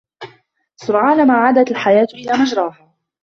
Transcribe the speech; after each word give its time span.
سرعان 0.75 1.27
ما 1.27 1.33
عادت 1.33 1.71
الحياة 1.71 2.07
إلى 2.13 2.31
مجراها. 2.33 2.93